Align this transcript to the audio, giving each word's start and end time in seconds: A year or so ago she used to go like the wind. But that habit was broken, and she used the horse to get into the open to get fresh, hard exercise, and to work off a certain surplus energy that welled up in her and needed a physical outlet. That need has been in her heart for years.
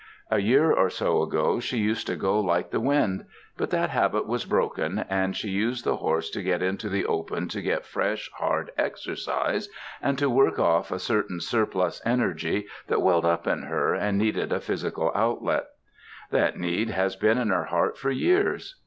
A 0.31 0.39
year 0.39 0.71
or 0.71 0.89
so 0.89 1.21
ago 1.21 1.59
she 1.59 1.77
used 1.77 2.07
to 2.07 2.15
go 2.15 2.39
like 2.39 2.71
the 2.71 2.79
wind. 2.79 3.25
But 3.55 3.69
that 3.69 3.91
habit 3.91 4.25
was 4.25 4.45
broken, 4.45 5.05
and 5.07 5.35
she 5.37 5.49
used 5.51 5.85
the 5.85 5.97
horse 5.97 6.31
to 6.31 6.41
get 6.41 6.63
into 6.63 6.89
the 6.89 7.05
open 7.05 7.47
to 7.49 7.61
get 7.61 7.85
fresh, 7.85 8.27
hard 8.39 8.71
exercise, 8.79 9.69
and 10.01 10.17
to 10.17 10.27
work 10.27 10.57
off 10.57 10.91
a 10.91 10.97
certain 10.97 11.39
surplus 11.39 12.01
energy 12.03 12.65
that 12.87 13.03
welled 13.03 13.25
up 13.25 13.45
in 13.45 13.61
her 13.61 13.93
and 13.93 14.17
needed 14.17 14.51
a 14.51 14.59
physical 14.59 15.11
outlet. 15.13 15.65
That 16.31 16.57
need 16.57 16.89
has 16.89 17.15
been 17.15 17.37
in 17.37 17.49
her 17.49 17.65
heart 17.65 17.95
for 17.95 18.09
years. 18.09 18.79